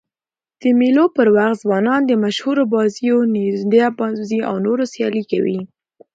[0.61, 5.59] د مېلو پر وخت ځوانان د مشهورو بازيو: نیزه بازي او نورو سيالۍ کوي.